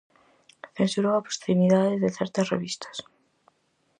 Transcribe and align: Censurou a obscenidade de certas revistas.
Censurou 0.77 1.13
a 1.15 1.21
obscenidade 1.23 2.01
de 2.03 2.09
certas 2.17 2.49
revistas. 2.53 2.97